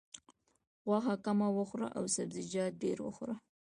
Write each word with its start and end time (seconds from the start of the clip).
غوښه 0.87 1.15
کمه 1.25 1.47
وخوره 1.57 1.87
او 1.97 2.03
سبزیجات 2.15 2.71
ډېر 2.83 2.97
وخوره. 3.07 3.35